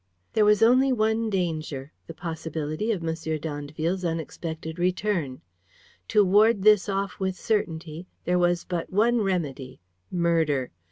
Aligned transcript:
There 0.33 0.45
was 0.45 0.63
only 0.63 0.91
one 0.91 1.29
danger, 1.29 1.91
the 2.07 2.15
possibility 2.15 2.91
of 2.91 3.07
M. 3.07 3.13
d'Andeville's 3.37 4.03
unexpected 4.03 4.79
return. 4.79 5.41
To 6.07 6.25
ward 6.25 6.63
this 6.63 6.89
off 6.89 7.19
with 7.19 7.35
certainty, 7.35 8.07
there 8.25 8.39
was 8.39 8.63
but 8.63 8.91
one 8.91 9.21
remedy, 9.21 9.79
murder. 10.09 10.71